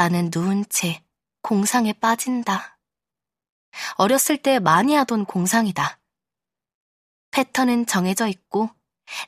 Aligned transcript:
나는 0.00 0.30
누운 0.34 0.64
채 0.70 1.04
공상에 1.42 1.92
빠진다. 1.92 2.78
어렸을 3.96 4.38
때 4.38 4.58
많이 4.58 4.94
하던 4.94 5.26
공상이다. 5.26 6.00
패턴은 7.32 7.84
정해져 7.84 8.26
있고 8.26 8.70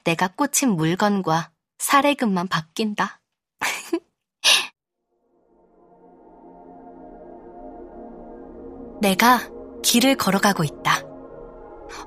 내가 0.04 0.28
꽂힌 0.28 0.70
물건과 0.70 1.52
사례금만 1.76 2.48
바뀐다. 2.48 3.20
내가 9.02 9.40
길을 9.82 10.16
걸어가고 10.16 10.64
있다. 10.64 11.02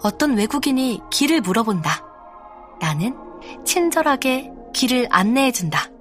어떤 0.02 0.36
외국인이 0.36 1.02
길을 1.12 1.42
물어본다. 1.42 2.04
나는 2.82 3.16
친절하게 3.64 4.52
길을 4.74 5.06
안내해준다. 5.12 5.95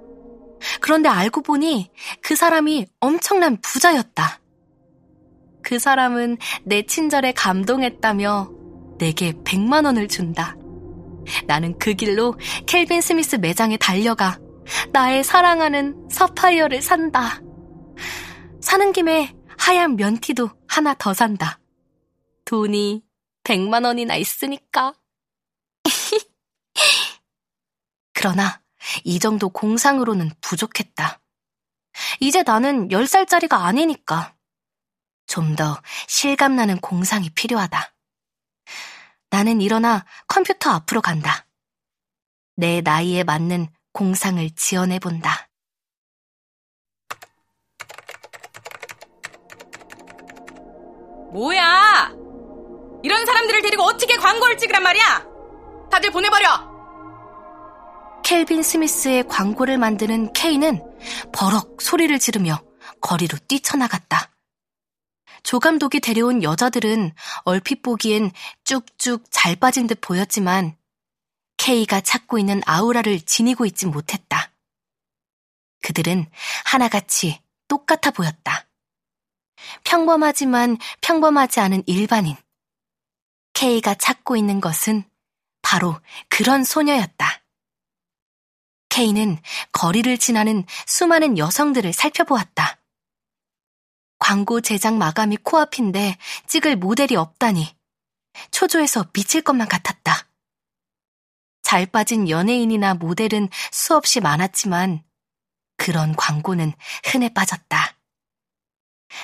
그런데 0.85 1.09
알고 1.09 1.41
보니 1.41 1.89
그 2.21 2.35
사람이 2.35 2.85
엄청난 2.99 3.59
부자였다. 3.59 4.39
그 5.63 5.79
사람은 5.79 6.37
내 6.63 6.83
친절에 6.83 7.31
감동했다며 7.31 8.51
내게 8.99 9.33
100만 9.33 9.85
원을 9.85 10.07
준다. 10.07 10.55
나는 11.47 11.75
그 11.79 11.95
길로 11.95 12.35
켈빈 12.67 13.01
스미스 13.01 13.37
매장에 13.37 13.77
달려가 13.77 14.37
나의 14.93 15.23
사랑하는 15.23 16.07
서파이어를 16.11 16.83
산다. 16.83 17.41
사는 18.61 18.93
김에 18.93 19.35
하얀 19.57 19.95
면티도 19.95 20.51
하나 20.67 20.93
더 20.93 21.15
산다. 21.15 21.59
돈이 22.45 23.01
100만 23.43 23.85
원이나 23.85 24.17
있으니까. 24.17 24.93
그러나 28.13 28.61
이 29.03 29.19
정도 29.19 29.49
공상으로는 29.49 30.31
부족했다. 30.41 31.19
이제 32.19 32.43
나는 32.43 32.89
10살짜리가 32.89 33.53
아니니까. 33.53 34.35
좀 35.27 35.55
더 35.55 35.81
실감나는 36.07 36.79
공상이 36.79 37.29
필요하다. 37.31 37.93
나는 39.29 39.59
일어나 39.61 40.05
컴퓨터 40.27 40.69
앞으로 40.71 41.01
간다. 41.01 41.45
내 42.55 42.81
나이에 42.81 43.23
맞는 43.23 43.67
공상을 43.93 44.49
지어내 44.55 44.99
본다. 44.99 45.49
뭐야? 51.31 52.11
이런 53.03 53.25
사람들을 53.25 53.61
데리고 53.61 53.83
어떻게 53.83 54.15
광고를 54.15 54.57
찍으란 54.57 54.83
말이야? 54.83 55.25
다들 55.91 56.11
보내버려! 56.11 56.74
켈빈 58.25 58.63
스미스의 58.63 59.27
광고를 59.27 59.77
만드는 59.77 60.33
케이는 60.33 60.81
버럭 61.31 61.79
소리를 61.79 62.17
지르며 62.17 62.59
거리로 62.99 63.37
뛰쳐나갔다. 63.47 64.31
조 65.43 65.59
감독이 65.59 65.99
데려온 65.99 66.41
여자들은 66.41 67.13
얼핏 67.43 67.83
보기엔 67.83 68.31
쭉쭉 68.63 69.25
잘 69.29 69.55
빠진 69.55 69.85
듯 69.85 70.01
보였지만 70.01 70.75
케이가 71.57 72.01
찾고 72.01 72.39
있는 72.39 72.63
아우라를 72.65 73.21
지니고 73.21 73.67
있진 73.67 73.91
못했다. 73.91 74.51
그들은 75.83 76.25
하나같이 76.65 77.39
똑같아 77.67 78.09
보였다. 78.09 78.65
평범하지만 79.83 80.79
평범하지 81.01 81.59
않은 81.59 81.83
일반인. 81.85 82.35
케이가 83.53 83.93
찾고 83.93 84.35
있는 84.35 84.61
것은 84.61 85.03
바로 85.61 85.99
그런 86.27 86.63
소녀였다. 86.63 87.44
케이는 88.95 89.37
거리를 89.73 90.17
지나는 90.17 90.63
수많은 90.87 91.37
여성들을 91.37 91.91
살펴보았다. 91.91 92.79
광고 94.19 94.61
제작 94.61 94.95
마감이 94.95 95.35
코앞인데 95.35 96.17
찍을 96.47 96.77
모델이 96.77 97.17
없다니 97.17 97.75
초조해서 98.51 99.11
미칠 99.11 99.41
것만 99.41 99.67
같았다. 99.67 100.29
잘 101.61 101.85
빠진 101.87 102.29
연예인이나 102.29 102.93
모델은 102.93 103.49
수없이 103.73 104.21
많았지만 104.21 105.03
그런 105.75 106.15
광고는 106.15 106.71
흔해 107.03 107.33
빠졌다. 107.33 107.97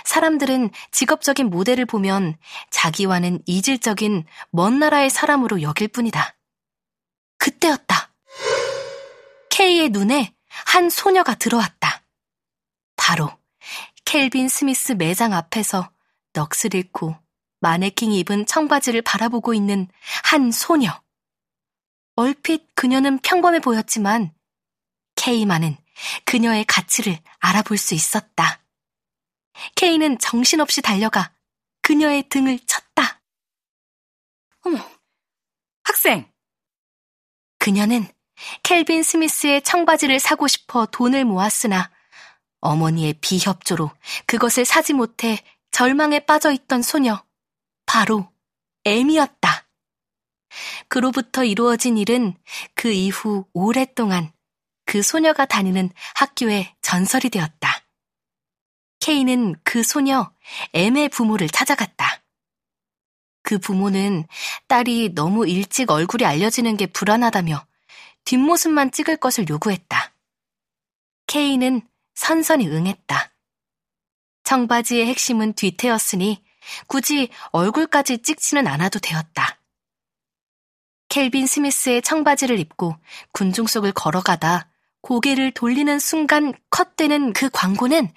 사람들은 0.03 0.69
직업적인 0.91 1.50
모델을 1.50 1.85
보면 1.85 2.38
자기와는 2.72 3.41
이질적인 3.45 4.25
먼 4.51 4.79
나라의 4.79 5.09
사람으로 5.09 5.62
여길 5.62 5.88
뿐이다. 5.88 6.35
그때였다. 7.38 8.00
케이의 9.51 9.89
눈에 9.89 10.34
한 10.66 10.89
소녀가 10.89 11.35
들어왔다. 11.35 12.03
바로 12.95 13.29
켈빈 14.06 14.50
스미스 14.50 14.94
매장 14.94 15.34
앞에서 15.34 15.91
넋을 16.34 16.73
잃고 16.73 17.16
마네킹 17.59 18.12
입은 18.13 18.47
청바지를 18.47 19.03
바라보고 19.03 19.53
있는 19.53 19.88
한 20.23 20.51
소녀. 20.51 21.01
얼핏 22.16 22.73
그녀는 22.75 23.19
평범해 23.19 23.59
보였지만 23.59 24.34
케이만은 25.16 25.78
그녀의 26.25 26.66
가치를 26.66 27.19
알아볼 27.39 27.78
수 27.78 27.94
있었다. 27.94 28.63
케이는 29.75 30.18
정신없이 30.18 30.81
달려가 30.81 31.33
그녀의 31.81 32.29
등을 32.29 32.57
쳤다. 32.66 33.22
어머, 34.62 34.78
학생! 35.83 36.31
그녀는 37.59 38.07
켈빈 38.64 39.03
스미스의 39.03 39.62
청바지를 39.64 40.19
사고 40.19 40.47
싶어 40.47 40.86
돈을 40.86 41.25
모았으나 41.25 41.92
어머니의 42.59 43.14
비협조로 43.22 43.92
그것을 44.25 44.66
사지 44.66 44.94
못해 44.94 45.40
절망에 45.72 46.19
빠져 46.19 46.52
있던 46.52 46.81
소녀, 46.81 47.24
바로 47.86 48.30
애미였다. 48.86 49.68
그로부터 50.88 51.44
이루어진 51.44 51.97
일은 51.97 52.36
그 52.75 52.92
이후 52.92 53.46
오랫동안 53.53 54.31
그 54.86 55.02
소녀가 55.02 55.46
다니는 55.46 55.90
학교의 56.16 56.75
전설이 56.81 57.30
되었다. 57.30 57.86
케이는 59.00 59.56
그 59.63 59.84
소녀 59.84 60.31
엠의 60.74 61.09
부모를 61.09 61.50
찾아갔다. 61.50 62.22
그 63.44 63.58
부모는 63.58 64.28
딸이 64.68 65.13
너무 65.16 65.48
일찍 65.48 65.90
얼굴이 65.90 66.25
알려지는 66.25 66.78
게 66.78 66.86
불안하다며 66.86 67.66
뒷모습만 68.25 68.91
찍을 68.91 69.17
것을 69.17 69.47
요구했다. 69.49 70.13
케이는 71.27 71.81
선선히 72.13 72.67
응했다. 72.67 73.31
청바지의 74.43 75.05
핵심은 75.07 75.53
뒤태였으니 75.53 76.43
굳이 76.87 77.29
얼굴까지 77.51 78.21
찍지는 78.21 78.67
않아도 78.67 78.99
되었다. 78.99 79.59
켈빈 81.09 81.45
스미스의 81.47 82.01
청바지를 82.01 82.59
입고 82.59 82.95
군중 83.33 83.67
속을 83.67 83.91
걸어가다 83.91 84.69
고개를 85.01 85.51
돌리는 85.51 85.99
순간 85.99 86.53
컷되는 86.69 87.33
그 87.33 87.49
광고는 87.49 88.13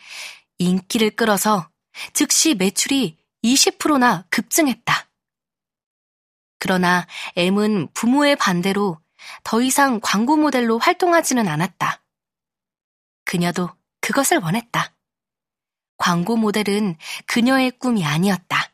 인기를 0.59 1.11
끌어서 1.11 1.69
즉시 2.13 2.55
매출이 2.55 3.17
20%나 3.43 4.27
급증했다. 4.31 5.09
그러나 6.59 7.07
M은 7.37 7.89
부모의 7.95 8.37
반대로 8.37 8.99
더 9.43 9.61
이상 9.61 10.01
광고 10.03 10.37
모델로 10.37 10.79
활동하지는 10.79 11.49
않았다. 11.49 12.03
그녀도 13.25 13.71
그것을 14.01 14.39
원했다. 14.39 14.95
광고 15.97 16.37
모델은 16.37 16.97
그녀의 17.27 17.73
꿈이 17.73 18.05
아니었다. 18.05 18.73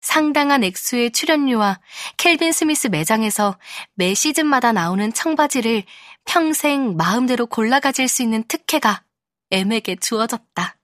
상당한 0.00 0.64
액수의 0.64 1.12
출연료와 1.12 1.80
켈빈 2.16 2.52
스미스 2.52 2.88
매장에서 2.88 3.58
매 3.94 4.14
시즌마다 4.14 4.72
나오는 4.72 5.12
청바지를 5.12 5.84
평생 6.24 6.96
마음대로 6.96 7.46
골라 7.46 7.80
가질 7.80 8.08
수 8.08 8.22
있는 8.22 8.42
특혜가 8.44 9.04
M에게 9.50 9.96
주어졌다. 9.96 10.76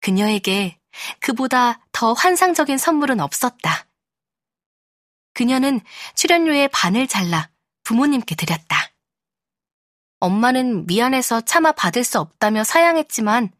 그녀에게 0.00 0.78
그보다 1.20 1.80
더 1.92 2.12
환상적인 2.12 2.78
선물은 2.78 3.20
없었다. 3.20 3.87
그녀는 5.38 5.80
출연료의 6.16 6.66
반을 6.72 7.06
잘라 7.06 7.48
부모님께 7.84 8.34
드렸다. 8.34 8.90
엄마는 10.18 10.86
미안해서 10.86 11.42
차마 11.42 11.70
받을 11.70 12.02
수 12.02 12.18
없다며 12.18 12.64
사양했지만 12.64 13.52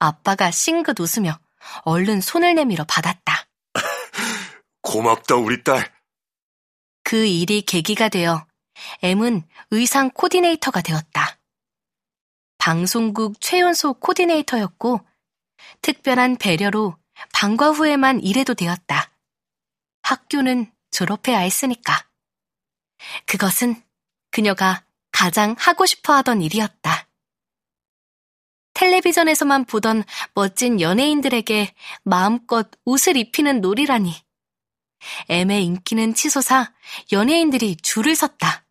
아빠가 0.00 0.50
싱긋 0.50 0.98
웃으며 0.98 1.38
얼른 1.82 2.20
손을 2.20 2.56
내밀어 2.56 2.84
받았다. 2.88 3.46
고맙다, 4.82 5.36
우리 5.36 5.62
딸. 5.62 5.92
그 7.04 7.24
일이 7.24 7.62
계기가 7.62 8.08
되어 8.08 8.44
M은 9.02 9.44
의상 9.70 10.10
코디네이터가 10.10 10.80
되었다. 10.80 11.38
방송국 12.58 13.40
최연소 13.40 13.92
코디네이터였고 13.92 15.06
특별한 15.82 16.38
배려로 16.38 16.96
방과 17.32 17.70
후에만 17.70 18.24
일해도 18.24 18.54
되었다. 18.54 19.12
학교는 20.02 20.72
졸업해야 20.96 21.40
했으니까. 21.40 22.08
그것은 23.26 23.82
그녀가 24.30 24.86
가장 25.12 25.54
하고 25.58 25.84
싶어 25.84 26.14
하던 26.14 26.40
일이었다. 26.40 27.06
텔레비전에서만 28.72 29.66
보던 29.66 30.04
멋진 30.34 30.80
연예인들에게 30.80 31.74
마음껏 32.02 32.70
옷을 32.86 33.18
입히는 33.18 33.60
놀이라니. 33.60 34.14
M의 35.28 35.64
인기는 35.66 36.14
치솟아 36.14 36.72
연예인들이 37.12 37.76
줄을 37.76 38.16
섰다. 38.16 38.64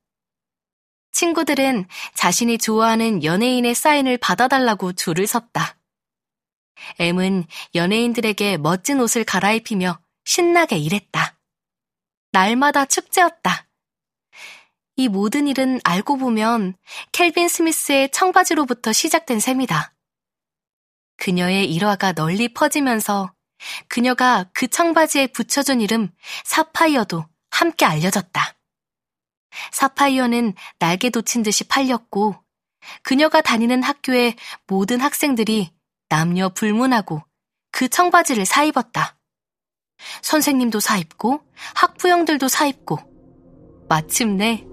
친구들은 1.11 1.87
자신이 2.15 2.57
좋아하는 2.57 3.23
연예인의 3.23 3.75
사인을 3.75 4.17
받아달라고 4.17 4.93
줄을 4.93 5.27
섰다. 5.27 5.77
M은 6.97 7.45
연예인들에게 7.75 8.57
멋진 8.57 8.99
옷을 8.99 9.23
갈아입히며 9.23 9.99
신나게 10.25 10.77
일했다. 10.77 11.34
날마다 12.35 12.83
축제였다. 12.83 13.65
이 14.97 15.07
모든 15.07 15.47
일은 15.47 15.79
알고 15.85 16.17
보면 16.17 16.75
켈빈 17.13 17.47
스미스의 17.47 18.11
청바지로부터 18.11 18.91
시작된 18.91 19.39
셈이다. 19.39 19.93
그녀의 21.15 21.73
일화가 21.73 22.11
널리 22.11 22.53
퍼지면서 22.53 23.33
그녀가 23.87 24.49
그 24.51 24.67
청바지에 24.67 25.27
붙여준 25.27 25.79
이름 25.79 26.09
사파이어도 26.43 27.25
함께 27.51 27.85
알려졌다. 27.85 28.57
사파이어는 29.71 30.55
날개 30.77 31.09
돋친 31.09 31.41
듯이 31.41 31.63
팔렸고 31.63 32.35
그녀가 33.01 33.39
다니는 33.39 33.81
학교의 33.81 34.35
모든 34.67 34.99
학생들이 34.99 35.71
남녀 36.09 36.49
불문하고 36.49 37.23
그 37.71 37.87
청바지를 37.87 38.45
사입었다. 38.45 39.14
선생님도 40.21 40.79
사입고 40.79 41.41
학부형들도 41.75 42.47
사입고 42.47 42.99
마침내 43.89 44.65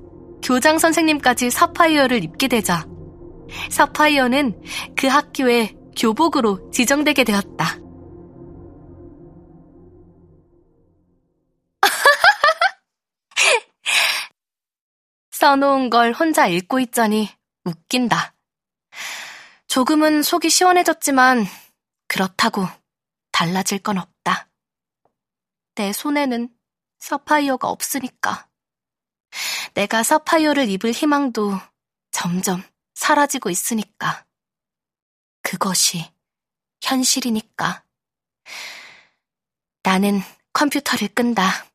교장 0.43 0.79
선생님까지 0.79 1.51
사파이어를 1.51 2.25
입게 2.25 2.49
되자 2.49 2.87
사파이어는 3.71 4.63
그 4.97 5.07
학교의 5.07 5.77
교복으로 5.97 6.71
지정되게 6.71 7.25
되었다. 7.25 7.79
써놓은 15.33 15.91
걸 15.91 16.13
혼자 16.13 16.47
읽고 16.47 16.81
있자니 16.81 17.29
웃긴다. 17.65 18.35
조금은 19.69 20.23
속이 20.23 20.49
시원해졌지만 20.51 21.47
그렇다고 22.09 22.67
달라질 23.31 23.79
건 23.79 23.99
없다. 23.99 24.12
내 25.75 25.93
손에는 25.93 26.49
사파이어가 26.99 27.69
없으니까. 27.69 28.49
내가 29.75 30.03
사파이어를 30.03 30.69
입을 30.69 30.93
희망도 30.93 31.59
점점 32.11 32.63
사라지고 32.95 33.51
있으니까. 33.51 34.27
그것이 35.43 36.11
현실이니까. 36.83 37.85
나는 39.83 40.21
컴퓨터를 40.53 41.09
끈다. 41.09 41.72